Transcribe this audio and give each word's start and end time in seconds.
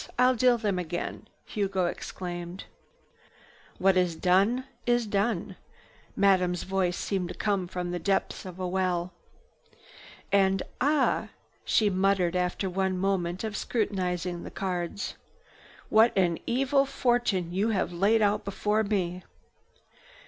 I'll 0.17 0.33
deal 0.35 0.57
them 0.57 0.79
again!" 0.79 1.27
Hugo 1.45 1.85
exclaimed. 1.85 2.63
"What 3.77 3.95
is 3.95 4.15
done 4.15 4.63
is 4.87 5.05
done." 5.05 5.57
Madame's 6.15 6.63
voice 6.63 6.97
seemed 6.97 7.29
to 7.29 7.35
come 7.35 7.67
from 7.67 7.91
the 7.91 7.99
depths 7.99 8.43
of 8.43 8.59
a 8.59 8.67
well. 8.67 9.13
And 10.31 10.63
"Ah!" 10.81 11.29
she 11.63 11.91
muttered 11.91 12.35
after 12.35 12.67
one 12.67 12.97
moment 12.97 13.43
of 13.43 13.55
scrutinizing 13.55 14.41
the 14.41 14.49
cards. 14.49 15.17
"What 15.89 16.17
an 16.17 16.39
evil 16.47 16.87
fortune 16.87 17.53
you 17.53 17.69
have 17.69 17.93
laid 17.93 18.23
out 18.23 18.43
before 18.43 18.81
me!" 18.83 19.23